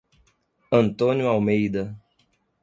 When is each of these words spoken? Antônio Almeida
Antônio 0.71 1.27
Almeida 1.29 1.95